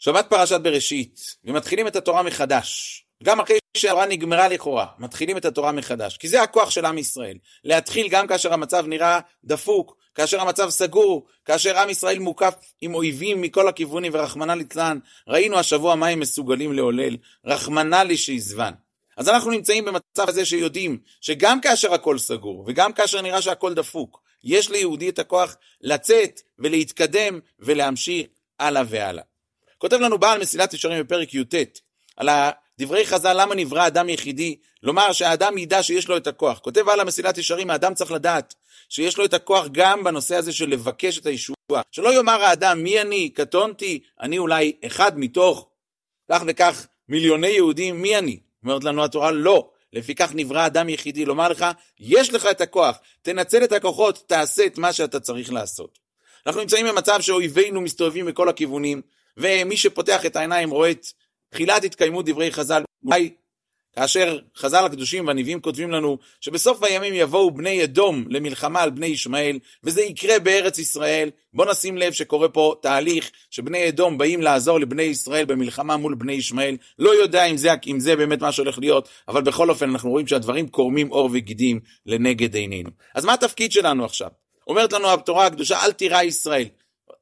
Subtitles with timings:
[0.00, 3.04] שבת פרשת בראשית, ומתחילים את התורה מחדש.
[3.24, 6.16] גם אחרי שהתורה נגמרה לכאורה, מתחילים את התורה מחדש.
[6.16, 7.36] כי זה הכוח של עם ישראל.
[7.64, 13.40] להתחיל גם כאשר המצב נראה דפוק, כאשר המצב סגור, כאשר עם ישראל מוקף עם אויבים
[13.40, 18.72] מכל הכיוונים, ורחמנא ליצלן, ראינו השבוע מה הם מסוגלים לעולל, רחמנא לי שיזבן.
[19.16, 24.22] אז אנחנו נמצאים במצב הזה שיודעים שגם כאשר הכל סגור, וגם כאשר נראה שהכל דפוק,
[24.44, 28.26] יש ליהודי את הכוח לצאת ולהתקדם ולהמשיך
[28.58, 29.29] הלאה והלאה.
[29.80, 31.54] כותב לנו בעל מסילת ישרים בפרק י"ט,
[32.16, 32.28] על
[32.78, 36.58] דברי חז"ל למה נברא אדם יחידי, לומר שהאדם ידע שיש לו את הכוח.
[36.58, 38.54] כותב בעל המסילת ישרים, האדם צריך לדעת
[38.88, 41.82] שיש לו את הכוח גם בנושא הזה של לבקש את הישועה.
[41.90, 45.68] שלא יאמר האדם, מי אני, קטונתי, אני אולי אחד מתוך
[46.32, 48.40] כך וכך מיליוני יהודים, מי אני?
[48.64, 49.70] אומרת לנו התורה, לא.
[49.92, 51.66] לפיכך נברא אדם יחידי, לומר לך,
[52.00, 55.98] יש לך את הכוח, תנצל את הכוחות, תעשה את מה שאתה צריך לעשות.
[56.46, 59.02] אנחנו נמצאים במצב שאויבינו מסתובבים מכל הכיוונים,
[59.36, 61.06] ומי שפותח את העיניים רואה את
[61.50, 63.30] תחילת התקיימות דברי חז"ל, אולי
[63.96, 69.58] כאשר חז"ל הקדושים והנביאים כותבים לנו שבסוף הימים יבואו בני אדום למלחמה על בני ישמעאל,
[69.84, 71.30] וזה יקרה בארץ ישראל.
[71.54, 76.32] בוא נשים לב שקורה פה תהליך שבני אדום באים לעזור לבני ישראל במלחמה מול בני
[76.32, 76.76] ישמעאל.
[76.98, 80.26] לא יודע אם זה, אם זה באמת מה שהולך להיות, אבל בכל אופן אנחנו רואים
[80.26, 82.90] שהדברים קורמים עור וגידים לנגד עינינו.
[83.14, 84.28] אז מה התפקיד שלנו עכשיו?
[84.66, 86.68] אומרת לנו התורה הקדושה, אל תירא ישראל.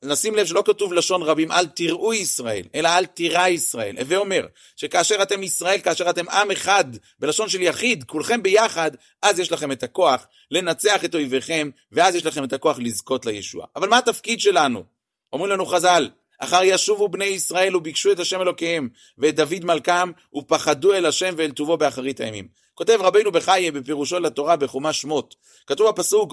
[0.05, 3.99] נשים לב שלא כתוב לשון רבים, אל תראו ישראל, אלא אל תירא ישראל.
[3.99, 4.47] הווה אומר,
[4.77, 6.85] שכאשר אתם ישראל, כאשר אתם עם אחד,
[7.19, 8.91] בלשון של יחיד, כולכם ביחד,
[9.23, 13.67] אז יש לכם את הכוח לנצח את אויביכם, ואז יש לכם את הכוח לזכות לישוע.
[13.77, 14.85] אבל מה התפקיד שלנו?
[15.33, 18.89] אומרים לנו חז"ל, אחר ישובו בני ישראל וביקשו את השם אלוקיהם,
[19.19, 22.49] ואת דוד מלכם, ופחדו אל השם ואל טובו באחרית הימים.
[22.79, 25.34] כותב רבינו בחייה בפירושו לתורה בחומש שמות.
[25.67, 26.33] כתוב בפסוק,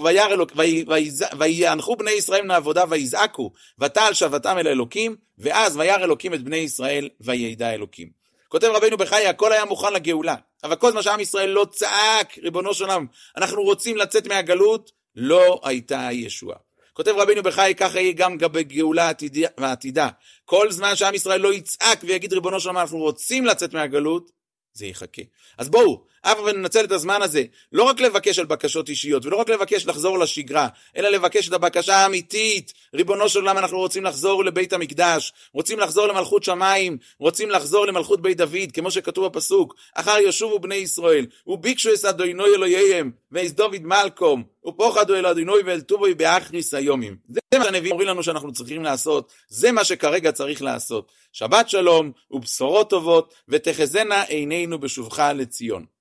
[1.38, 6.56] ויאנחו בני ישראל מן העבודה ויזעקו, ותעל שבתם אל אלוקים, ואז וירא אלוקים את בני
[6.56, 8.10] ישראל וידע אלוקים.
[8.48, 10.34] כותב רבינו בחייה, הכל היה מוכן לגאולה.
[10.64, 15.60] אבל כל זמן שעם ישראל לא צעק, ריבונו של עולם, אנחנו רוצים לצאת מהגלות, לא
[15.64, 16.56] הייתה ישועה.
[16.92, 19.10] כותב רבינו בחי, ככה יהיה גם בגאולה
[19.58, 20.08] העתידה.
[20.44, 24.30] כל זמן שעם ישראל לא יצעק ויגיד ריבונו של עולם, אנחנו רוצים לצאת מהגלות,
[24.76, 25.22] זה יחכה.
[25.58, 29.36] אז בואו, אף פעם ננצל את הזמן הזה, לא רק לבקש על בקשות אישיות, ולא
[29.36, 32.72] רק לבקש לחזור לשגרה, אלא לבקש את הבקשה האמיתית.
[32.94, 38.22] ריבונו של עולם, אנחנו רוצים לחזור לבית המקדש, רוצים לחזור למלכות שמיים, רוצים לחזור למלכות
[38.22, 43.82] בית דוד, כמו שכתוב בפסוק, אחר ישובו בני ישראל, וביקשו את אדוני אלוהיהם, ואיז דוד
[43.82, 47.16] מלקום, ופוחדו אל אדינוי ואל טובוי באחריס היומים.
[47.28, 51.12] זה מה שהנביאים אומרים לנו שאנחנו צריכים לעשות, זה מה שכרגע צריך לעשות.
[51.32, 55.95] שבת שלום ובשורות טובות, ותחזינה עינינו בשובך לציון.